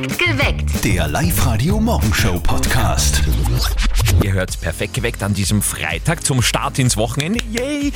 [0.00, 0.84] Perfekt geweckt.
[0.84, 3.22] Der Live-Radio-Morgenshow-Podcast.
[4.22, 7.38] Ihr hört perfekt geweckt an diesem Freitag zum Start ins Wochenende.
[7.50, 7.88] Yay!
[7.88, 7.92] Äh,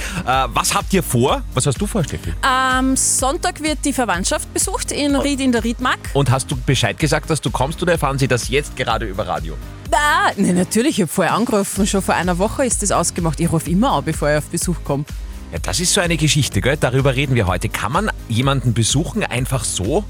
[0.48, 1.40] was habt ihr vor?
[1.54, 2.34] Was hast du vor, Steffi?
[2.42, 5.98] Am Sonntag wird die Verwandtschaft besucht in Ried in der Riedmark.
[6.12, 9.26] Und hast du Bescheid gesagt, dass du kommst oder erfahren sie das jetzt gerade über
[9.26, 9.56] Radio?
[9.90, 13.40] Ah, ne, natürlich, ich habe vorher angerufen, schon vor einer Woche ist das ausgemacht.
[13.40, 15.06] Ich rufe immer an, bevor ich auf Besuch komme.
[15.52, 16.76] Ja, das ist so eine Geschichte, gell?
[16.76, 17.70] Darüber reden wir heute.
[17.70, 20.04] Kann man jemanden besuchen einfach so?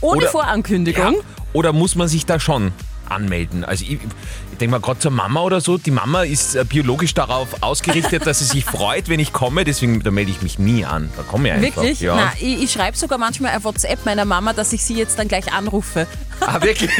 [0.00, 1.14] Ohne Oder- Vorankündigung.
[1.14, 1.20] Ja.
[1.52, 2.72] Oder muss man sich da schon
[3.08, 3.64] anmelden?
[3.64, 7.14] Also ich, ich denke mal, gerade zur Mama oder so, die Mama ist äh, biologisch
[7.14, 9.64] darauf ausgerichtet, dass sie sich freut, wenn ich komme.
[9.64, 11.10] Deswegen, da melde ich mich nie an.
[11.16, 11.82] Da komme ich einfach.
[11.82, 12.00] Wirklich?
[12.00, 12.14] Ja.
[12.16, 15.28] Na, ich, ich schreibe sogar manchmal ein WhatsApp meiner Mama, dass ich sie jetzt dann
[15.28, 16.06] gleich anrufe.
[16.40, 16.90] Ah, wirklich?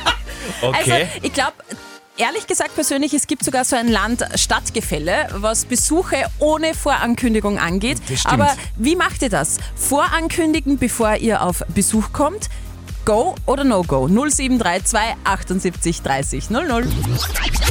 [0.62, 0.76] okay.
[0.92, 1.54] Also ich glaube,
[2.18, 7.98] ehrlich gesagt persönlich, es gibt sogar so ein Land-Stadt-Gefälle, was Besuche ohne Vorankündigung angeht.
[8.24, 9.58] Aber wie macht ihr das?
[9.76, 12.48] Vorankündigen, bevor ihr auf Besuch kommt?
[13.08, 14.06] Go oder No-Go?
[14.06, 16.84] 0732 78 30 00.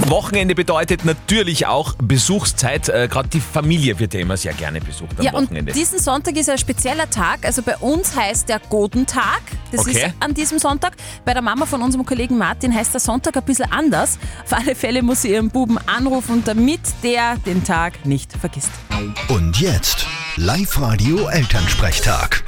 [0.08, 2.90] Wochenende bedeutet natürlich auch Besuchszeit.
[2.90, 5.74] Äh, Gerade die Familie wird ja immer sehr gerne besucht am Ja, und Wochenende.
[5.74, 7.46] diesen Sonntag ist ein spezieller Tag.
[7.46, 9.42] Also bei uns heißt der Godentag.
[9.72, 10.08] Das Okay.
[10.08, 10.94] ist an diesem Sonntag.
[11.24, 14.18] Bei der Mama von unserem Kollegen Martin heißt der Sonntag ein bisschen anders.
[14.44, 18.72] Auf alle Fälle muss sie ihren Buben anrufen, damit der den Tag nicht vergisst.
[19.28, 22.44] Und jetzt Live-Radio-Elternsprechtag.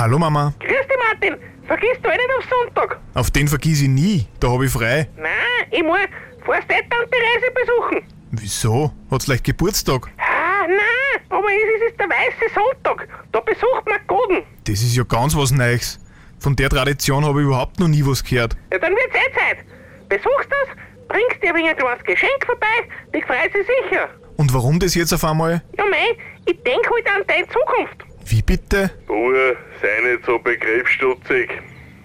[0.00, 1.36] Hallo Mama, Grüß dich, Martin.
[1.66, 2.98] Vergisst du eh nicht auf Sonntag?
[3.12, 5.06] auf den vergiss ich nie, da hab ich frei.
[5.18, 5.98] Nein, ich muss
[6.42, 8.02] vorst eh Tante Therese besuchen.
[8.30, 8.92] Wieso?
[9.10, 10.08] Hat's leicht Geburtstag?
[10.16, 13.08] Ah, nein, aber es ist der weiße Sonntag.
[13.30, 14.42] Da besucht man Goden.
[14.64, 16.00] Das ist ja ganz was Neues.
[16.38, 18.56] Von der Tradition habe ich überhaupt noch nie was gehört.
[18.72, 19.66] Ja, dann wird's eh Zeit.
[20.08, 20.76] Besuchst das,
[21.08, 24.08] bringst dir ein wenig ein kleines Geschenk vorbei, dich freut sie sicher.
[24.38, 25.62] Und warum das jetzt auf einmal?
[25.76, 28.09] Ja, mei, ich denk halt an deine Zukunft.
[28.30, 28.92] Wie bitte?
[29.08, 31.50] Bruder, sei nicht so begriffsstutzig.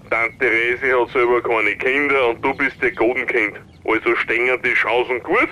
[0.09, 3.59] Tante Therese hat selber keine Kinder und du bist ihr Godenkind.
[3.85, 5.49] Also stehen die Chancen gut,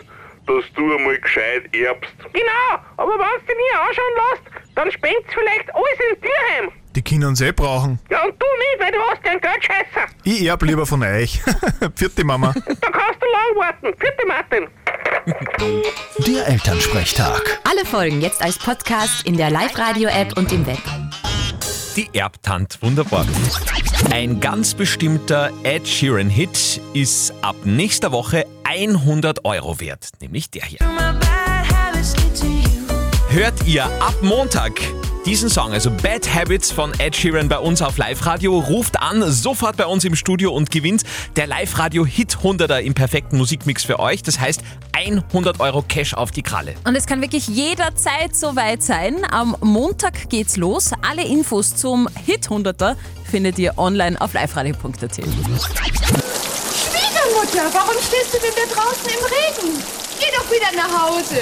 [0.48, 2.14] dass du einmal gescheit erbst.
[2.34, 6.72] Genau, aber wenn's dich nie anschauen lässt, dann spend's vielleicht alles ins Tierheim.
[6.96, 8.00] Die können sie eh brauchen.
[8.10, 10.08] Ja, und du nicht, weil du hast gern Geldscheißer.
[10.24, 11.42] Ich erb lieber von euch.
[11.96, 12.54] Vierte Mama.
[12.82, 13.94] Da kannst du lang warten.
[14.00, 14.68] Vierte Martin.
[16.28, 17.60] Der Elternsprechtag.
[17.64, 20.78] Alle Folgen jetzt als Podcast in der Live-Radio-App und im Web.
[21.96, 23.26] Die Erbtant, wunderbar.
[24.12, 30.80] Ein ganz bestimmter Ed Sheeran-Hit ist ab nächster Woche 100 Euro wert, nämlich der hier.
[33.30, 34.72] Hört ihr ab Montag
[35.28, 39.78] diesen Song, also Bad Habits von Ed Sheeran bei uns auf Live-Radio, ruft an, sofort
[39.78, 41.04] bei uns im Studio und gewinnt
[41.36, 44.24] der Live-Radio-Hit 100er im perfekten Musikmix für euch.
[44.24, 46.74] Das heißt 100 Euro Cash auf die Kralle.
[46.84, 49.26] Und es kann wirklich jederzeit soweit sein.
[49.30, 50.92] Am Montag geht's los.
[51.08, 56.33] Alle Infos zum Hit 100er findet ihr online auf liveradio.at.
[57.54, 60.03] Schwiegermutter, warum stehst du denn da draußen im Regen?
[60.24, 61.40] Geh doch wieder nach Hause.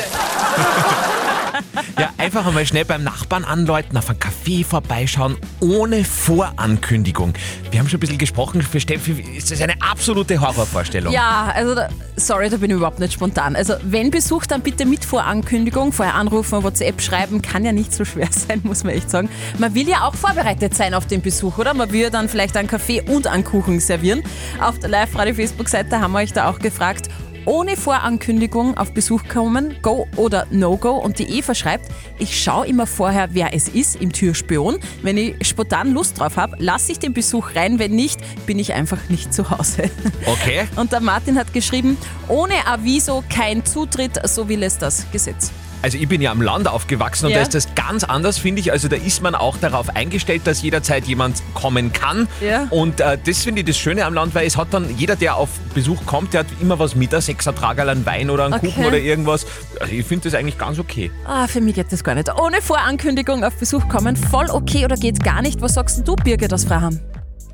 [2.00, 7.34] Ja, einfach einmal schnell beim Nachbarn anläuten, auf einen Café vorbeischauen, ohne Vorankündigung.
[7.70, 11.14] Wir haben schon ein bisschen gesprochen, für Steffi ist das eine absolute Horrorvorstellung.
[11.14, 13.56] Ja, also da, sorry, da bin ich überhaupt nicht spontan.
[13.56, 15.92] Also wenn Besuch, dann bitte mit Vorankündigung.
[15.92, 19.30] Vorher anrufen, WhatsApp schreiben, kann ja nicht so schwer sein, muss man echt sagen.
[19.60, 21.76] Man will ja auch vorbereitet sein auf den Besuch, oder?
[21.76, 24.24] Man will ja dann vielleicht einen Kaffee und einen Kuchen servieren.
[24.60, 27.10] Auf der Live-Radio-Facebook-Seite haben wir euch da auch gefragt,
[27.46, 30.92] ohne Vorankündigung auf Besuch kommen, Go oder No-Go.
[30.92, 31.86] Und die Eva schreibt,
[32.20, 34.80] ich schaue immer vorher, wer es ist im Türspion.
[35.02, 37.80] Wenn ich spontan Lust drauf habe, lasse ich den Besuch rein.
[37.80, 39.90] Wenn nicht, bin ich einfach nicht zu Hause.
[40.26, 40.68] Okay.
[40.76, 41.98] Und der Martin hat geschrieben,
[42.28, 45.52] ohne Aviso kein Zutritt, so will es das Gesetz.
[45.82, 47.38] Also ich bin ja am Land aufgewachsen und Ja.
[47.38, 48.72] da ist das ganz anders, finde ich.
[48.72, 52.28] Also da ist man auch darauf eingestellt, dass jederzeit jemand kommen kann.
[52.40, 52.68] Ja.
[52.70, 55.36] Und äh, das finde ich das Schöne am Land, weil es hat dann jeder, der
[55.36, 58.68] auf Besuch kommt, der hat immer was mit, ein Sechsertragerl, einen Wein oder einen Okay.
[58.68, 59.46] Kuchen oder irgendwas.
[59.80, 61.10] Also ich finde das eigentlich ganz okay.
[61.26, 62.30] Ah, für mich geht das gar nicht.
[62.40, 65.62] Ohne Vorankündigung auf Besuch kommen, voll okay oder geht gar nicht.
[65.62, 67.00] Was sagst du, Birgit aus Fraham?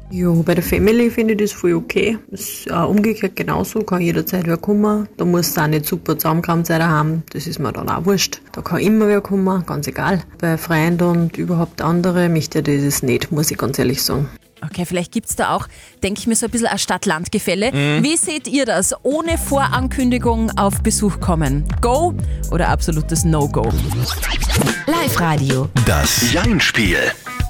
[0.09, 2.17] Ja, bei der Family finde ich das voll okay.
[2.31, 5.07] Ist auch umgekehrt genauso, kann jederzeit wer kommen.
[5.17, 8.41] Da muss es auch nicht super zusammengekramt sein daheim, das ist mir dann auch wurscht.
[8.53, 10.21] Da kann immer wer kommen, ganz egal.
[10.39, 14.29] Bei Freunden und überhaupt andere möchte ich das nicht, muss ich ganz ehrlich sagen.
[14.63, 15.67] Okay, vielleicht gibt's da auch,
[16.01, 17.71] denke ich mir, so ein bisschen ein Stadt-Land-Gefälle.
[17.71, 18.03] Mhm.
[18.03, 18.93] Wie seht ihr das?
[19.03, 21.65] Ohne Vorankündigung auf Besuch kommen.
[21.81, 22.15] Go
[22.51, 23.69] oder absolutes No-Go?
[24.87, 25.69] Live-Radio.
[25.85, 26.97] Das Jein-Spiel.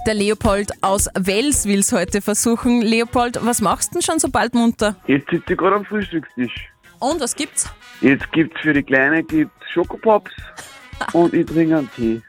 [0.07, 2.81] Der Leopold aus Wels will's heute versuchen.
[2.81, 4.95] Leopold, was machst du denn schon so bald munter?
[5.05, 6.69] Jetzt sitze ich gerade am Frühstückstisch.
[6.99, 7.69] Und was gibt's?
[7.99, 10.31] Jetzt gibt's für die Kleine gibt's Schokopops
[11.11, 12.21] und ich trinke einen Tee.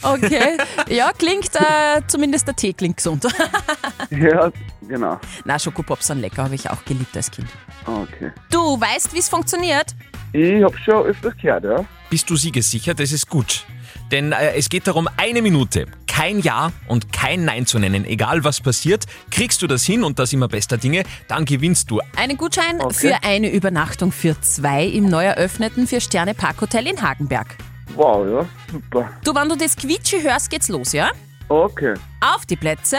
[0.00, 0.56] Okay.
[0.88, 3.26] Ja, klingt, äh, zumindest der Tee klingt gesund.
[4.10, 4.50] Ja,
[4.88, 5.20] genau.
[5.44, 7.48] Na, Schokopops sind lecker, habe ich auch geliebt als Kind.
[7.84, 8.32] Okay.
[8.50, 9.94] Du weißt, wie es funktioniert?
[10.32, 11.84] Ich hab schon öfters gehört, ja.
[12.08, 12.94] Bist du siegessicher?
[12.94, 13.66] Das ist gut.
[14.10, 15.84] Denn äh, es geht darum, eine Minute,
[16.18, 18.04] kein Ja und kein Nein zu nennen.
[18.04, 22.00] Egal was passiert, kriegst du das hin und das immer bester Dinge, dann gewinnst du.
[22.16, 22.92] Einen Gutschein Okay.
[22.92, 27.56] für eine Übernachtung für zwei im neu eröffneten Vier-Sterne-Parkhotel in Hagenberg.
[27.94, 29.10] Wow, ja, super.
[29.22, 31.12] Du, wenn du das Quietschi hörst, geht's los, ja?
[31.48, 31.94] Okay.
[32.20, 32.96] Auf die Plätze,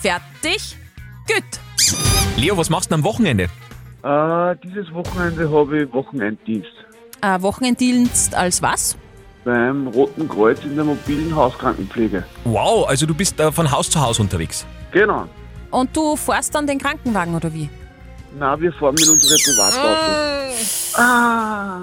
[0.00, 0.74] fertig,
[1.26, 1.44] gut.
[2.38, 3.44] Leo, was machst du am Wochenende?
[4.02, 6.70] Äh, dieses Wochenende habe ich Wochenenddienst
[7.20, 8.96] Äh, Wochenenddienst als was?
[9.48, 12.22] Beim Roten Kreuz in der mobilen Hauskrankenpflege.
[12.44, 14.66] Wow, also du bist äh, von Haus zu Haus unterwegs.
[14.92, 15.24] Genau.
[15.70, 17.68] Und du fährst dann den Krankenwagen oder wie?
[18.38, 20.94] Na, wir fahren mit unseren Privatautos.
[20.96, 21.80] Ah.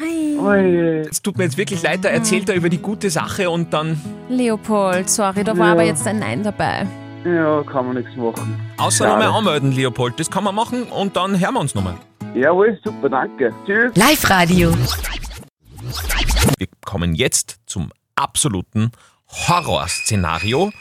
[0.00, 0.38] Hi.
[0.38, 1.00] Oje.
[1.10, 4.00] Es tut mir jetzt wirklich leid, da erzählt er über die gute Sache und dann.
[4.30, 5.72] Leopold, sorry, da war Ja.
[5.72, 6.86] aber jetzt ein Nein dabei.
[7.26, 8.58] Ja, kann man nichts machen.
[8.78, 9.22] Außer Schade.
[9.22, 10.18] nochmal anmelden, Leopold.
[10.18, 11.94] Das kann man machen und dann hören wir uns nochmal.
[12.34, 13.52] Jawohl, super, danke.
[13.66, 13.92] Tschüss.
[13.94, 14.72] Live-Radio.
[16.58, 18.92] Wir kommen jetzt zum absoluten
[19.28, 20.72] Horrorszenario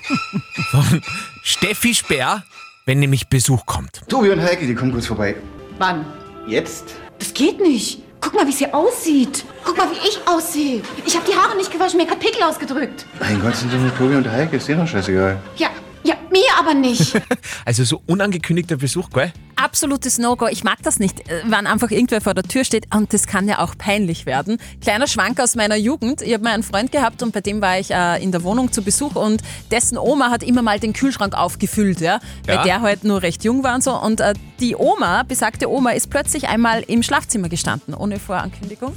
[0.71, 1.01] von
[1.43, 2.43] Steffi Speer,
[2.85, 4.01] wenn nämlich Besuch kommt.
[4.07, 5.35] Tobi und Heike, die kommen kurz vorbei.
[5.77, 6.05] Wann?
[6.47, 6.95] Jetzt?
[7.19, 8.01] Das geht nicht.
[8.19, 9.45] Guck mal, wie sie aussieht.
[9.63, 10.81] Guck mal, wie ich aussehe.
[11.05, 13.05] Ich habe die Haare nicht gewaschen, mir gerade Pickel ausgedrückt.
[13.19, 15.41] Mein Gott, sind doch nur Tobi und Heike, ist dir doch scheißegal.
[15.57, 15.69] Ja,
[16.11, 17.13] ja, mir aber nicht.
[17.65, 19.31] Also so unangekündigter Besuch, gell?
[19.55, 20.47] Absolutes No-Go.
[20.47, 23.47] Ich mag das nicht, äh, wenn einfach irgendwer vor der Tür steht und das kann
[23.47, 24.57] ja auch peinlich werden.
[24.81, 26.21] Kleiner Schwank aus meiner Jugend.
[26.21, 28.71] Ich habe mal einen Freund gehabt und bei dem war ich äh, in der Wohnung
[28.71, 32.63] zu Besuch und dessen Oma hat immer mal den Kühlschrank aufgefüllt, ja, weil Ja.
[32.63, 33.93] der halt nur recht jung war und so.
[33.95, 38.93] Und äh, die Oma, besagte Oma, ist plötzlich einmal im Schlafzimmer gestanden, ohne Vorankündigung.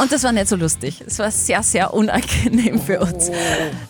[0.00, 1.02] Und das war nicht so lustig.
[1.06, 3.30] Es war sehr, sehr unangenehm für uns.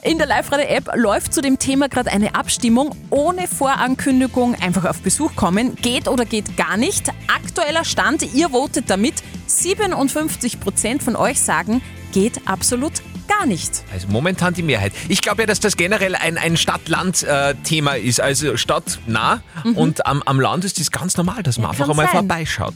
[0.03, 2.95] In der Live-Radio-App läuft zu dem Thema gerade eine Abstimmung.
[3.11, 5.77] Ohne Vorankündigung einfach auf Besuch kommen.
[5.77, 7.09] Geht oder geht gar nicht.
[7.35, 9.15] Aktueller Stand, ihr votet damit.
[9.49, 12.93] 57% von euch sagen, geht absolut
[13.29, 13.85] gar nicht.
[13.93, 14.93] Also momentan die Mehrheit.
[15.09, 18.21] Ich glaube ja, dass das generell ein, ein Stadt-Land-Thema ist.
[18.21, 19.43] Also Stadt nah
[19.75, 22.15] und am, am Land ist das ganz normal, dass man einfach kann einmal sein.
[22.15, 22.75] vorbeischaut.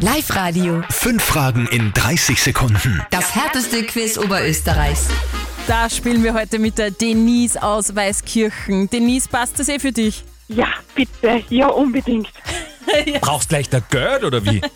[0.00, 0.82] Live-Radio.
[0.90, 3.02] Fünf Fragen in 30 Sekunden.
[3.10, 5.08] Das härteste Quiz Oberösterreichs.
[5.66, 8.88] Da spielen wir heute mit der Denise aus Weißkirchen.
[8.88, 10.24] Denise, passt das eh für dich?
[10.48, 12.28] Ja, bitte, ja, unbedingt.
[13.20, 14.60] Brauchst gleich der Geld oder wie?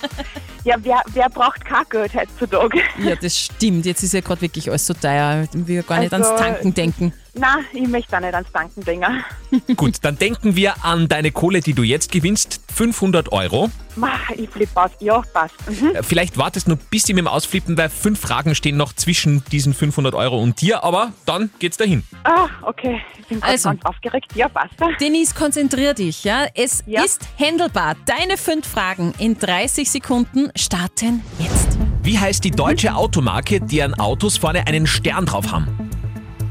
[0.64, 2.80] Ja, wer, wer braucht kein Geld heutzutage?
[2.98, 3.86] Ja, das stimmt.
[3.86, 5.46] Jetzt ist ja gerade wirklich alles so teuer.
[5.52, 7.12] Will gar nicht Also- ans Tanken denken.
[7.34, 9.24] Na, ich möchte auch nicht ans Danken denken.
[9.76, 12.60] Gut, dann denken wir an deine Kohle, die du jetzt gewinnst.
[12.74, 13.70] 500 Euro.
[13.96, 14.90] Ma, ich flippe aus.
[15.00, 15.54] Ja, passt.
[15.68, 15.94] Mhm.
[15.96, 19.44] Äh, Vielleicht wartest du noch bis mit dem Ausflippen, weil fünf Fragen stehen noch zwischen
[19.52, 22.02] diesen 500 Euro und dir, aber dann geht's dahin.
[22.24, 23.00] Ah, okay.
[23.18, 23.70] Ich bin Also.
[23.70, 24.32] ganz aufgeregt.
[24.34, 24.74] Ja, passt.
[25.00, 26.24] Denise, konzentrier dich.
[26.24, 26.46] Ja?
[26.54, 27.02] Es Ja.
[27.04, 27.94] ist handelbar.
[28.06, 31.78] Deine fünf Fragen in 30 Sekunden starten jetzt.
[32.02, 35.89] Wie heißt die deutsche Automarke, deren Autos vorne einen Stern drauf haben?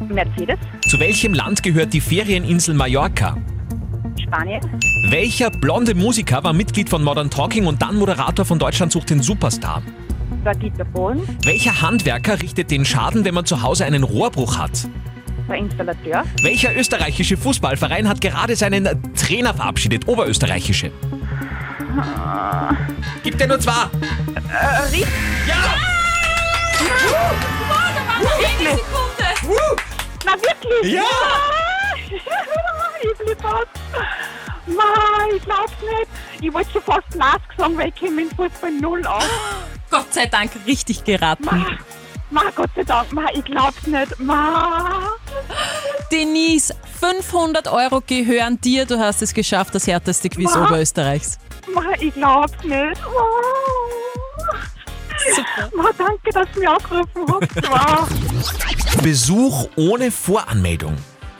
[0.09, 0.57] Mercedes,
[0.88, 3.38] Zu welchem Land gehört die Ferieninsel Mallorca?
[4.21, 4.61] Spanien,
[5.09, 9.21] Welcher blonde Musiker war Mitglied von Modern Talking und dann Moderator von Deutschland sucht den
[9.21, 9.81] Superstar?
[10.45, 14.88] der Dieter Bohlen, Welcher Handwerker richtet den Schaden, wenn man zu Hause einen Rohrbruch hat?
[15.47, 20.07] der Installateur, Welcher österreichische Fußballverein hat gerade seinen Trainer verabschiedet?
[20.07, 20.92] Oberösterreichische.
[23.23, 23.71] Gib dir nur zwei.
[23.71, 25.07] äh, Ries,
[28.59, 29.89] Eine Sekunde.
[30.26, 30.94] Na wirklich?
[30.94, 31.04] Ja!
[33.02, 33.66] ich flippe aus.
[34.66, 34.83] Ma,
[35.35, 36.07] ich glaub's nicht.
[36.42, 39.23] Ich wollte schon fast Lask sagen, weil ich kenne den Fußball null aus.
[39.92, 41.45] Gott sei Dank richtig geraten.
[41.45, 41.66] Ma,
[42.30, 44.19] ma, Gott sei Dank, ma, ich glaub's nicht.
[44.19, 45.09] Ma.
[46.11, 48.85] Denise, 500 Euro gehören dir.
[48.85, 50.68] Du hast es geschafft, das härteste Quiz Wow.
[50.68, 51.40] Oberösterreichs.
[51.73, 53.02] Ma, ich glaub's nicht.
[55.35, 55.69] Super.
[55.76, 57.69] Ma, danke, dass du mich angerufen hast.
[57.69, 58.07] Ma.
[59.04, 60.96] Besuch ohne Voranmeldung.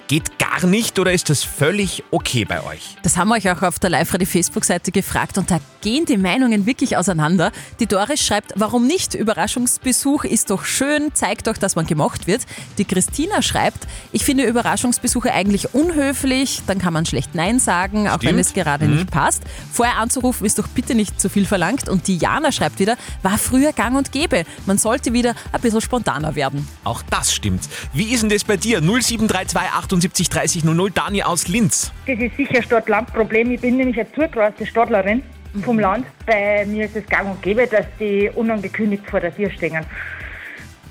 [0.10, 2.98] Geht gar nicht oder ist das völlig okay bei euch?
[3.04, 6.98] Das haben wir euch auch auf der Live-Radio-Facebook-Seite gefragt und da gehen die Meinungen wirklich
[6.98, 7.52] auseinander.
[7.80, 9.14] Die Doris schreibt, warum nicht?
[9.14, 12.42] Überraschungsbesuch ist doch schön, zeigt doch, dass man gemocht wird.
[12.80, 18.24] Die Christina schreibt, ich finde Überraschungsbesuche eigentlich unhöflich, dann kann man schlecht Nein sagen, auch
[18.24, 18.40] wenn Stimmt.
[18.40, 19.44] es gerade nicht passt.
[19.72, 21.88] Vorher anzurufen ist doch bitte nicht zu viel verlangt.
[21.88, 24.44] Und die Jana schreibt wieder, war früher gang und gäbe.
[24.66, 26.68] Man sollte wieder ein bisschen spontaner werden.
[26.84, 27.70] Auch das stimmt.
[27.94, 28.82] Wie ist denn das bei dir?
[28.82, 31.92] 0732 78 30 00 Dani aus Linz.
[32.08, 33.52] Das ist sicher Stadt-Land-Problem.
[33.52, 35.22] Ich bin nämlich eine zugereiste Stadtlerin
[35.64, 36.06] vom Land.
[36.26, 39.86] Bei mir ist es gang und gäbe, dass die unangekündigt vor der Tür stehen.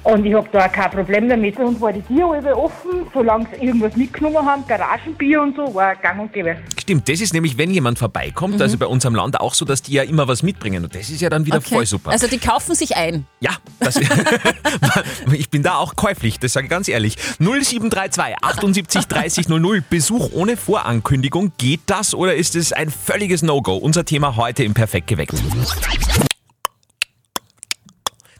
[0.04, 1.58] Und ich habe da kein Problem damit.
[1.58, 5.96] Uns war die Tür alle offen, solange sie irgendwas mitgenommen haben, Garagenbier und so, war
[5.96, 6.56] gang und gäbe.
[6.80, 9.82] Stimmt, das ist nämlich, wenn jemand vorbeikommt, also bei uns am Land auch so, dass
[9.82, 10.84] die ja immer was mitbringen.
[10.84, 12.10] Und das ist ja dann wieder voll super.
[12.10, 13.26] Also die kaufen sich ein.
[13.40, 13.50] Ja,
[13.80, 13.96] das,
[15.32, 17.16] ich bin da auch käuflich, das sage ich ganz ehrlich.
[17.40, 19.82] 0732 78 30 00.
[19.90, 21.52] Besuch ohne Vorankündigung.
[21.58, 23.76] Geht das oder ist es ein völliges No-Go?
[23.76, 25.34] Unser Thema heute im Perfekt geweckt.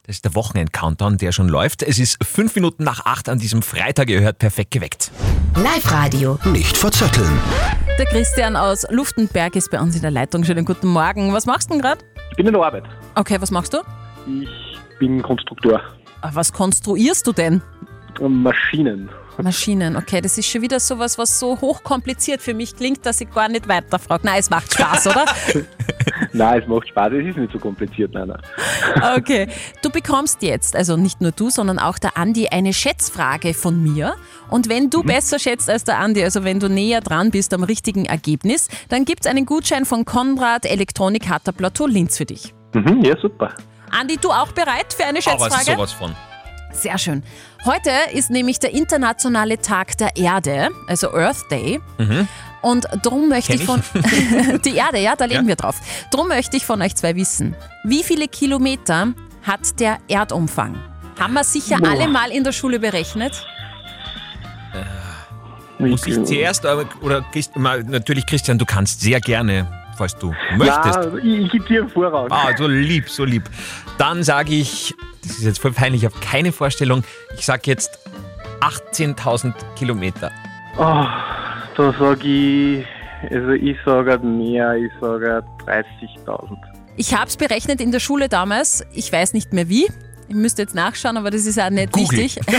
[0.09, 1.83] Das ist der Wochenend-Countdown, der schon läuft.
[1.83, 4.09] Es ist fünf Minuten nach acht an diesem Freitag.
[4.09, 5.11] Ihr hört perfekt geweckt.
[5.55, 6.39] Live-Radio.
[6.47, 7.29] Nicht verzetteln.
[7.99, 10.45] Der Christian aus Luftenberg ist bei uns in der Leitung.
[10.45, 11.35] Schönen guten Morgen.
[11.35, 12.03] Was machst du denn gerade?
[12.31, 12.85] Ich bin in der Arbeit.
[13.17, 13.83] Okay, was machst du?
[14.27, 15.83] Ich bin Konstruktor.
[16.23, 17.61] Ah, Was konstruierst du denn?
[18.19, 19.11] Maschinen.
[19.37, 23.31] Maschinen, okay, das ist schon wieder sowas, was so hochkompliziert für mich klingt, dass ich
[23.31, 24.27] gar nicht weiterfrage.
[24.27, 25.27] Nein, es macht Spaß, oder?
[26.33, 28.41] Nein, es macht Spaß, es ist nicht so kompliziert, nein, nein.
[29.19, 29.49] Okay,
[29.83, 34.15] du bekommst jetzt, also nicht nur du, sondern auch der Andi, eine Schätzfrage von mir.
[34.51, 37.63] Und wenn du besser schätzt als der Andi, also wenn du näher dran bist am
[37.63, 42.55] richtigen Ergebnis, dann gibt es einen Gutschein von Konrad Elektronik Hatter Plateau Linz für dich.
[42.75, 43.55] Mhm, ja, super.
[43.91, 45.77] Andi, du auch bereit für eine Aber Schätzfrage?
[45.77, 46.15] sowas von.
[46.73, 47.23] Sehr schön.
[47.65, 51.81] Heute ist nämlich der internationale Tag der Erde, also Earth Day.
[51.99, 52.29] Mhm.
[52.61, 53.83] Und drum möchte Kenn ich von.
[54.65, 55.49] die Erde, ja, da leben Ja.
[55.49, 55.77] wir drauf.
[56.11, 57.55] Drum möchte ich von euch zwei wissen.
[57.85, 59.09] Wie viele Kilometer
[59.43, 60.77] hat der Erdumfang?
[61.19, 61.91] Haben wir sicher Boah.
[61.91, 63.45] alle mal in der Schule berechnet?
[65.79, 67.25] Muss ich zuerst, aber- oder
[67.55, 70.99] mal, natürlich Christian, du kannst sehr gerne, falls du möchtest.
[71.23, 72.29] Ich, ich gebe dir einen Voraus.
[72.33, 73.45] Ah, so lieb, so lieb.
[73.97, 77.05] Dann sage ich, das ist jetzt voll peinlich, ich habe keine Vorstellung.
[77.39, 77.97] Ich sage jetzt
[78.61, 80.33] 18.000 Kilometer.
[80.77, 81.05] Oh,
[81.79, 82.85] da sage ich,
[83.31, 86.57] also ich sage mehr, ich sage 30.000.
[86.97, 88.85] Ich habe es berechnet in der Schule damals.
[88.93, 89.87] Ich weiß nicht mehr wie.
[90.29, 92.19] Ich müsste jetzt nachschauen, aber das ist auch nicht Google.
[92.19, 92.45] wichtig.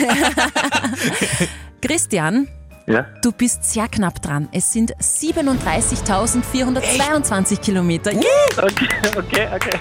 [1.81, 2.47] Christian,
[2.87, 3.05] Ja?
[3.21, 4.49] du bist sehr knapp dran.
[4.51, 8.11] Es sind 37.422 Kilometer.
[8.11, 8.25] Okay,
[9.17, 9.79] okay, okay.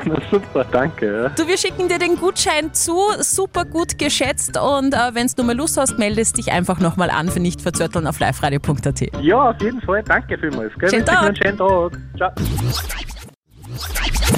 [0.04, 1.32] Na super, danke.
[1.36, 2.98] Du, wir schicken dir den Gutschein zu.
[3.20, 4.58] Super gut geschätzt.
[4.58, 8.06] Und äh, wenn du mal Lust hast, meldest dich einfach nochmal an für nicht verzötteln
[8.06, 9.22] auf liveradio.at.
[9.22, 10.72] Ja, auf jeden Fall, danke vielmals.
[10.78, 10.90] Gell?
[10.90, 11.22] Schönen Tag.
[11.22, 11.98] einen schönen Tag.
[12.16, 12.32] Ciao.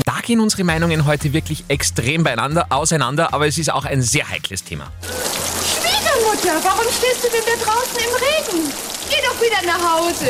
[0.04, 4.28] Da gehen unsere Meinungen heute wirklich extrem beieinander auseinander, aber es ist auch ein sehr
[4.28, 4.88] heikles Thema.
[5.02, 8.97] Schwiegermutter, warum stehst du denn da draußen im Regen?
[9.08, 10.26] Geh doch wieder nach Hause.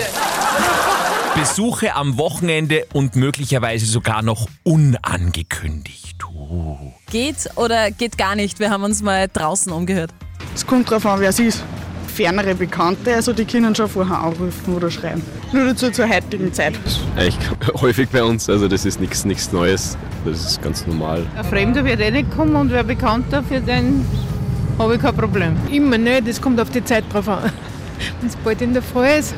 [1.39, 6.25] Besuche am Wochenende und möglicherweise sogar noch unangekündigt.
[6.25, 6.77] Uh.
[7.11, 8.61] Geht oder geht gar nicht?
[8.61, 10.11] Wir haben uns mal draußen umgehört.
[10.55, 11.63] Es kommt drauf an, wer es ist.
[12.15, 15.23] Fernere Bekannte, also die können schon vorher anrufen oder schreiben.
[15.53, 16.75] Nur dazu zur heutigen Zeit.
[17.17, 17.39] Eigentlich
[17.81, 19.97] häufig bei uns, also das ist nichts nichts Neues.
[20.25, 21.27] Das ist ganz normal.
[21.37, 24.05] Ein Fremder wird eh nicht kommen und wer Bekannter, für den
[24.79, 25.57] habe ich kein Problem.
[25.71, 27.53] Immer nicht, das kommt auf die Zeit drauf an.
[28.21, 29.35] Wenn es bald in der Früh ist.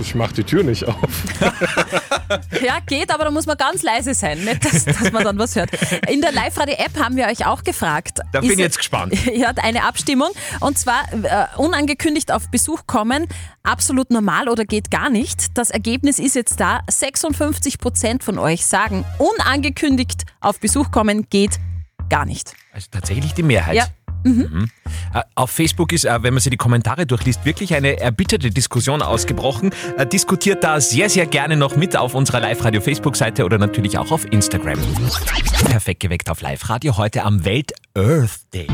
[0.00, 0.96] Ich mach die Tür nicht auf.
[2.64, 5.54] Ja, geht, aber da muss man ganz leise sein, nicht, dass, dass man dann was
[5.54, 5.70] hört.
[6.08, 8.20] In der Live-Radio-App haben wir euch auch gefragt.
[8.32, 9.14] Da bin ich jetzt gespannt.
[9.34, 10.30] Ihr habt eine Abstimmung
[10.60, 13.26] und zwar äh, unangekündigt auf Besuch kommen,
[13.62, 15.58] absolut normal oder geht gar nicht.
[15.58, 16.80] Das Ergebnis ist jetzt da.
[16.88, 21.58] 56 Prozent von euch sagen, unangekündigt auf Besuch kommen geht
[22.08, 22.54] gar nicht.
[22.72, 23.74] Also tatsächlich die Mehrheit.
[23.74, 23.86] Ja.
[24.24, 24.70] Mhm.
[25.14, 29.02] Äh, Auf Facebook ist, äh, wenn man sich die Kommentare durchliest, wirklich eine erbitterte Diskussion
[29.02, 29.70] ausgebrochen.
[29.98, 34.30] Äh, Diskutiert da sehr, sehr gerne noch mit auf unserer Live-Radio-Facebook-Seite oder natürlich auch auf
[34.30, 34.78] Instagram.
[35.64, 38.68] Perfekt geweckt auf Live-Radio heute am Welt-Earth Day.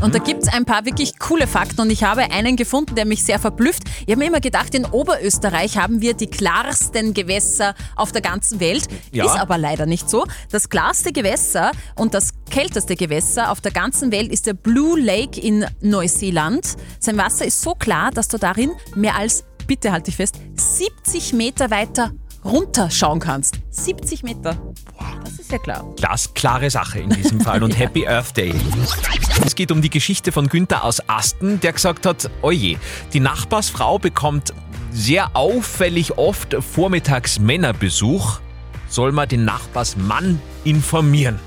[0.00, 3.04] Und da gibt es ein paar wirklich coole Fakten und ich habe einen gefunden, der
[3.04, 3.82] mich sehr verblüfft.
[4.06, 8.60] Ich habe mir immer gedacht, in Oberösterreich haben wir die klarsten Gewässer auf der ganzen
[8.60, 8.86] Welt.
[9.10, 9.24] Ja.
[9.24, 10.24] Ist aber leider nicht so.
[10.50, 15.40] Das klarste Gewässer und das kälteste Gewässer auf der ganzen Welt ist der Blue Lake
[15.40, 16.76] in Neuseeland.
[17.00, 21.32] Sein Wasser ist so klar, dass du darin mehr als, bitte halte ich fest, 70
[21.32, 22.12] Meter weiter
[22.48, 23.60] runterschauen kannst.
[23.70, 24.58] 70 Meter.
[25.24, 25.84] Das ist ja klar.
[25.96, 28.54] Glasklare Sache in diesem Fall und Happy Earth Day.
[29.44, 32.78] Es geht um die Geschichte von Günther aus Asten, der gesagt hat, oje,
[33.12, 34.52] die Nachbarsfrau bekommt
[34.90, 38.40] sehr auffällig oft vormittags Männerbesuch.
[38.88, 41.38] Soll man den Nachbarsmann informieren?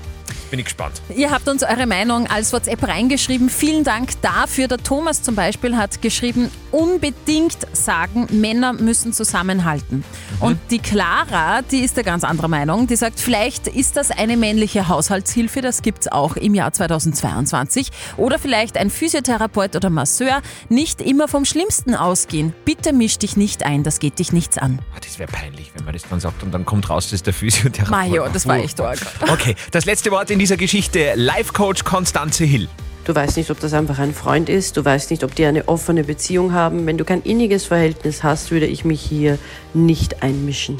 [0.52, 1.00] Bin ich gespannt.
[1.16, 3.48] Ihr habt uns eure Meinung als WhatsApp reingeschrieben.
[3.48, 4.68] Vielen Dank dafür.
[4.68, 10.04] Der Thomas zum Beispiel hat geschrieben, unbedingt sagen, Männer müssen zusammenhalten.
[10.40, 12.86] Und die Clara, die ist der ganz anderer Meinung.
[12.86, 17.88] Die sagt, vielleicht ist das eine männliche Haushaltshilfe, das gibt es auch im Jahr 2022.
[18.18, 20.42] Oder vielleicht ein Physiotherapeut oder Masseur.
[20.68, 22.52] Nicht immer vom Schlimmsten ausgehen.
[22.66, 24.80] Bitte misch dich nicht ein, das geht dich nichts an.
[24.94, 27.26] Ah, Das wäre peinlich, wenn man das dann sagt und dann kommt raus, das ist
[27.26, 27.90] der Physiotherapeut.
[27.90, 29.30] Majo, das war echt Furchtbar.
[29.32, 31.12] Okay, das letzte Wort in dieser Geschichte.
[31.14, 32.66] Life-Coach Konstanze Hill.
[33.04, 34.76] Du weißt nicht, ob das einfach ein Freund ist.
[34.76, 36.84] Du weißt nicht, ob die eine offene Beziehung haben.
[36.84, 39.38] Wenn du kein inniges Verhältnis hast, würde ich mich hier
[39.72, 40.78] nicht einmischen.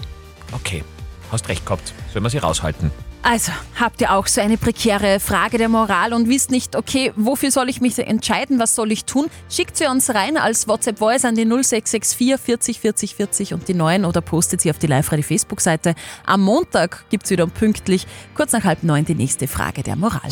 [0.50, 0.82] Okay,
[1.30, 1.94] hast recht gehabt.
[2.12, 2.90] Sollen wir sie raushalten?
[3.22, 7.52] Also, habt ihr auch so eine prekäre Frage der Moral und wisst nicht, okay, wofür
[7.52, 9.26] soll ich mich entscheiden, was soll ich tun?
[9.48, 14.04] Schickt sie uns rein als WhatsApp-Voice an die 0664 40 40 40 und die 9
[14.04, 15.94] oder postet sie auf die Live-Radio-Facebook-Seite.
[16.26, 20.30] Am Montag gibt's wieder pünktlich, kurz nach halb neun, die nächste Frage der Moral.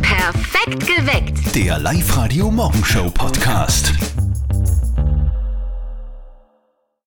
[0.00, 1.54] Perfekt geweckt.
[1.54, 3.92] Der Live-Radio Morgenshow Podcast.